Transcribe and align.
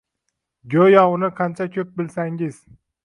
go‘yo 0.73 1.03
uni 1.17 1.29
qancha 1.41 1.69
ko‘p 1.77 1.93
bilsangiz 2.01 2.59